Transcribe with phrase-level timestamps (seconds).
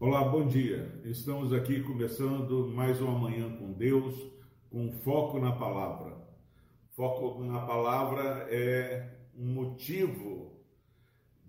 [0.00, 0.98] Olá, bom dia.
[1.04, 4.14] Estamos aqui começando mais uma manhã com Deus,
[4.70, 6.16] com foco na palavra.
[6.96, 9.06] Foco na palavra é
[9.36, 10.64] um motivo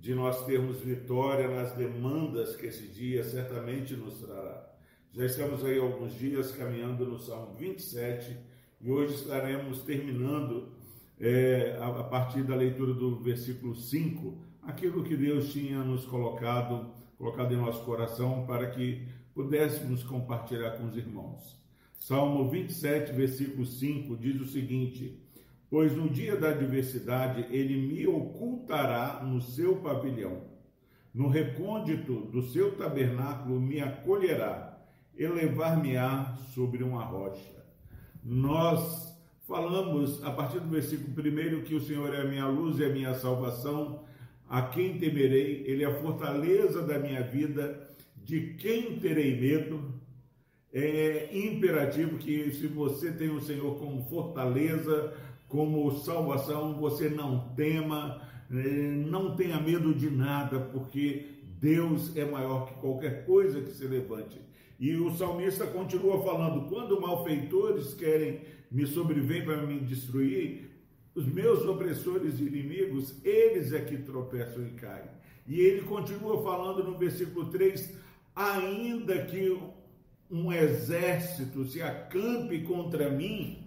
[0.00, 4.74] de nós termos vitória nas demandas que esse dia certamente nos trará.
[5.12, 8.38] Já estamos aí alguns dias caminhando no Salmo 27
[8.80, 10.72] e hoje estaremos terminando
[11.22, 17.54] é, a, partir da leitura do versículo 5, aquilo que Deus tinha nos colocado, colocado
[17.54, 21.56] em nosso coração para que pudéssemos compartilhar com os irmãos.
[21.96, 25.16] Salmo 27, versículo 5 diz o seguinte:
[25.70, 30.42] Pois no dia da adversidade ele me ocultará no seu pavilhão,
[31.14, 34.76] no recôndito do seu tabernáculo me acolherá,
[35.16, 37.64] elevar-me-á sobre uma rocha.
[38.24, 39.11] Nós
[39.52, 42.88] falamos a partir do versículo 1 que o Senhor é a minha luz e a
[42.88, 44.02] minha salvação,
[44.48, 47.86] a quem temerei, ele é a fortaleza da minha vida,
[48.16, 49.92] de quem terei medo.
[50.72, 55.12] É imperativo que se você tem o Senhor como fortaleza,
[55.48, 61.26] como salvação, você não tema, eh, não tenha medo de nada, porque
[61.60, 64.40] Deus é maior que qualquer coisa que se levante.
[64.80, 68.40] E o salmista continua falando: quando malfeitores querem
[68.72, 70.70] me sobreviver para me destruir,
[71.14, 75.10] os meus opressores e inimigos, eles é que tropeçam e caem.
[75.46, 77.94] E ele continua falando no versículo 3:
[78.34, 79.60] ainda que
[80.30, 83.58] um exército se acampe contra mim,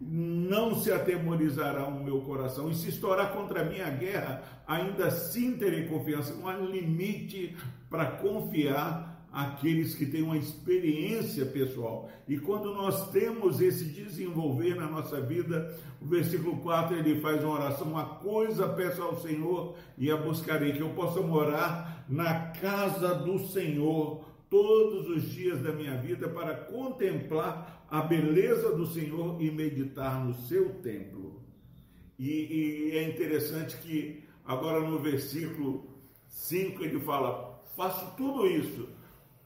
[0.00, 2.70] não se atemorizará o meu coração.
[2.70, 6.34] E se estourar contra mim a guerra, ainda assim terei confiança.
[6.34, 7.54] Não há limite
[7.88, 12.10] para confiar aqueles que têm uma experiência pessoal.
[12.26, 17.54] E quando nós temos esse desenvolver na nossa vida, o versículo 4 ele faz uma
[17.54, 23.14] oração: Uma coisa peço ao Senhor e a buscarei, que eu possa morar na casa
[23.14, 29.50] do Senhor todos os dias da minha vida para contemplar a beleza do Senhor e
[29.50, 31.40] meditar no seu templo.
[32.18, 35.88] E, e é interessante que agora no versículo
[36.28, 38.88] 5 ele fala: faço tudo isso,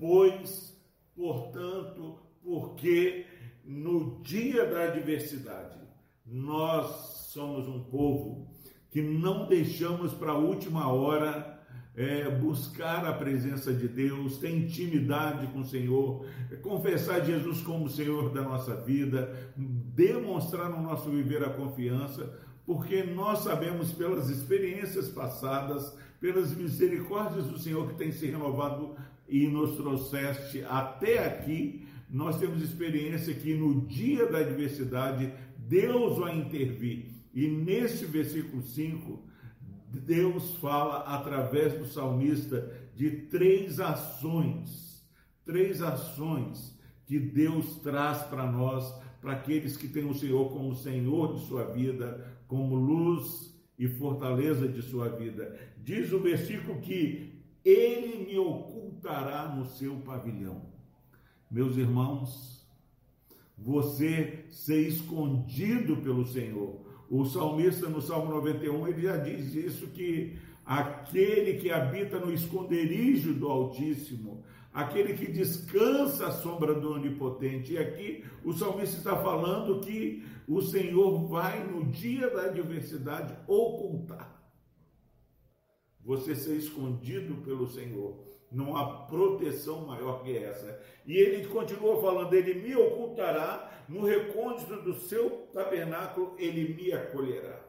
[0.00, 0.74] pois,
[1.14, 3.26] portanto, porque
[3.62, 5.78] no dia da adversidade
[6.24, 6.86] nós
[7.28, 8.50] somos um povo
[8.90, 11.60] que não deixamos para a última hora
[11.94, 17.90] é, buscar a presença de Deus, ter intimidade com o Senhor, é, confessar Jesus como
[17.90, 25.08] Senhor da nossa vida, demonstrar no nosso viver a confiança, porque nós sabemos pelas experiências
[25.08, 28.96] passadas, pelas misericórdias do Senhor que tem se renovado
[29.30, 36.36] e nos trouxeste até aqui, nós temos experiência que no dia da adversidade Deus vai
[36.36, 37.06] intervir.
[37.32, 39.24] E neste versículo 5,
[39.88, 45.08] Deus fala através do salmista de três ações,
[45.44, 46.76] três ações
[47.06, 51.64] que Deus traz para nós, para aqueles que têm o Senhor como Senhor de sua
[51.64, 55.56] vida, como luz e fortaleza de sua vida.
[55.78, 60.62] Diz o versículo que ele me ocultará no seu pavilhão.
[61.50, 62.66] Meus irmãos,
[63.56, 70.38] você ser escondido pelo Senhor, o salmista no Salmo 91, ele já diz isso que
[70.64, 77.72] aquele que habita no esconderijo do Altíssimo, aquele que descansa à sombra do Onipotente.
[77.72, 84.39] E aqui o salmista está falando que o Senhor vai no dia da adversidade ocultar.
[86.04, 88.24] Você ser escondido pelo Senhor.
[88.50, 90.82] Não há proteção maior que essa.
[91.06, 97.60] E ele continua falando: Ele me ocultará no recôndito do seu tabernáculo, ele me acolherá.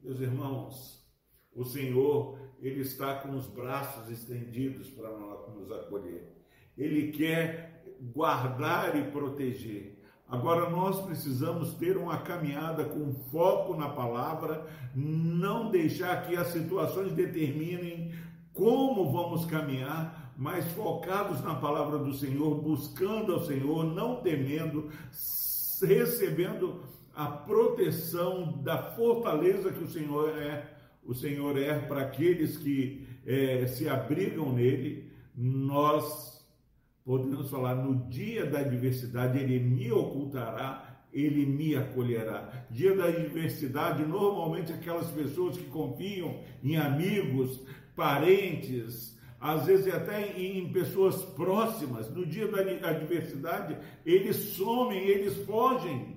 [0.00, 1.04] Meus irmãos,
[1.52, 6.32] o Senhor, ele está com os braços estendidos para nos acolher.
[6.78, 9.98] Ele quer guardar e proteger.
[10.28, 17.12] Agora nós precisamos ter uma caminhada com foco na palavra, não deixar que as situações
[17.12, 18.12] determinem
[18.52, 24.90] como vamos caminhar, mas focados na palavra do Senhor, buscando ao Senhor, não temendo,
[25.82, 26.82] recebendo
[27.14, 30.74] a proteção da fortaleza que o Senhor é,
[31.04, 36.33] o Senhor é para aqueles que é, se abrigam nele, nós
[37.04, 42.66] podemos falar no dia da adversidade, ele me ocultará ele me acolherá.
[42.68, 47.60] Dia da adversidade, normalmente aquelas pessoas que confiam em amigos,
[47.94, 56.16] parentes, às vezes até em pessoas próximas, no dia da adversidade, eles somem, eles fogem,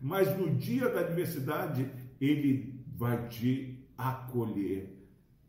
[0.00, 4.96] mas no dia da adversidade, ele vai te acolher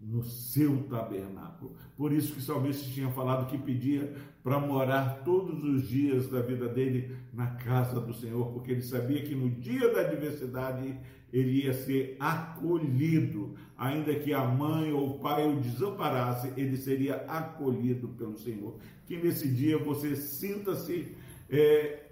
[0.01, 1.75] no seu tabernáculo.
[1.95, 4.13] Por isso que o salmista tinha falado que pedia
[4.49, 9.21] para morar todos os dias da vida dele na casa do Senhor, porque ele sabia
[9.21, 10.99] que no dia da adversidade
[11.31, 17.17] ele ia ser acolhido, ainda que a mãe ou o pai o desamparasse, ele seria
[17.27, 18.79] acolhido pelo Senhor.
[19.05, 21.15] Que nesse dia você sinta-se
[21.47, 22.05] é,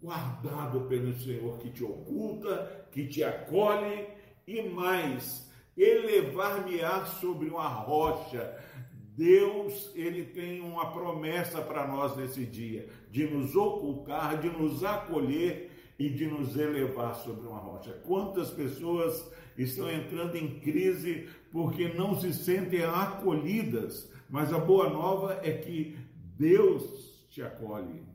[0.00, 4.06] guardado pelo Senhor, que te oculta, que te acolhe
[4.46, 5.46] e mais
[5.76, 8.56] elevar-me-á sobre uma rocha.
[9.18, 15.72] Deus, ele tem uma promessa para nós nesse dia, de nos ocultar, de nos acolher
[15.98, 18.00] e de nos elevar sobre uma rocha.
[18.06, 25.40] Quantas pessoas estão entrando em crise porque não se sentem acolhidas, mas a boa nova
[25.42, 25.98] é que
[26.36, 28.06] Deus te acolhe,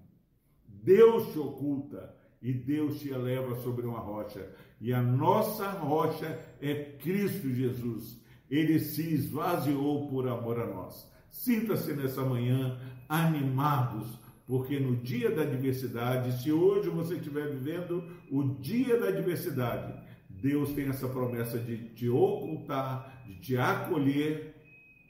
[0.66, 4.50] Deus te oculta e Deus te eleva sobre uma rocha.
[4.80, 8.23] E a nossa rocha é Cristo Jesus.
[8.50, 11.12] Ele se esvaziou por amor a nós.
[11.30, 12.80] Sinta-se nessa manhã
[13.10, 14.08] animados,
[14.46, 19.94] porque no dia da adversidade, se hoje você estiver vivendo o dia da adversidade,
[20.30, 24.56] Deus tem essa promessa de te ocultar, de te acolher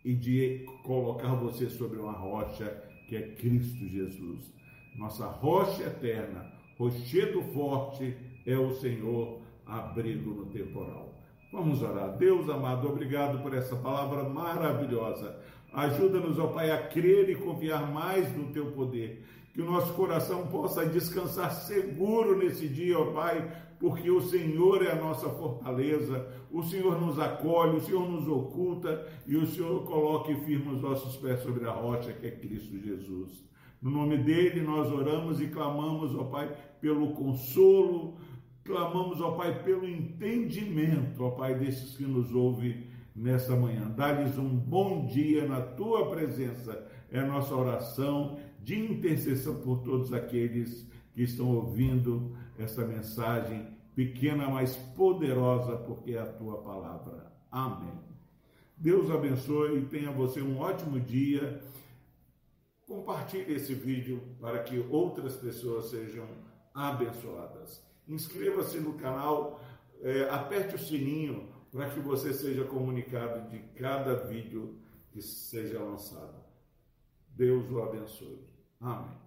[0.06, 2.66] e de colocar você sobre uma rocha
[3.08, 4.54] que é Cristo Jesus.
[4.96, 8.16] Nossa rocha eterna, rochedo forte
[8.46, 11.13] é o Senhor, abrigo no temporal.
[11.54, 12.18] Vamos orar.
[12.18, 15.38] Deus amado, obrigado por essa palavra maravilhosa.
[15.72, 19.24] Ajuda-nos, ó Pai, a crer e confiar mais no teu poder.
[19.54, 24.94] Que o nosso coração possa descansar seguro nesse dia, ó Pai, porque o Senhor é
[24.94, 30.34] a nossa fortaleza, o Senhor nos acolhe, o Senhor nos oculta e o Senhor coloque
[30.46, 33.46] firme os nossos pés sobre a rocha que é Cristo Jesus.
[33.80, 36.52] No nome dele nós oramos e clamamos, ó Pai,
[36.82, 38.18] pelo consolo,
[38.64, 43.90] clamamos, ó Pai, pelo entendimento, ó Pai, desses que nos ouvem nesta manhã.
[43.90, 46.88] Dá-lhes um bom dia na tua presença.
[47.12, 54.50] É a nossa oração de intercessão por todos aqueles que estão ouvindo essa mensagem pequena,
[54.50, 57.32] mas poderosa, porque é a tua palavra.
[57.52, 57.94] Amém.
[58.76, 61.62] Deus abençoe e tenha você um ótimo dia
[62.88, 66.28] Compartilhe esse vídeo para que outras pessoas sejam
[66.74, 67.82] abençoadas.
[68.08, 69.62] Inscreva-se no canal,
[70.02, 74.78] é, aperte o sininho para que você seja comunicado de cada vídeo
[75.12, 76.44] que seja lançado.
[77.30, 78.48] Deus o abençoe.
[78.80, 79.24] Amém.